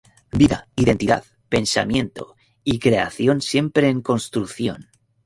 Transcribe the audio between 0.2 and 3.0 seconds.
Vida, identidad, pensamiento y